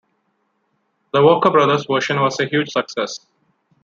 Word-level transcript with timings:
The 1.13 1.21
Walker 1.21 1.51
Brothers 1.51 1.85
version 1.85 2.19
was 2.19 2.39
a 2.39 2.47
huge 2.47 2.71
success. 2.71 3.19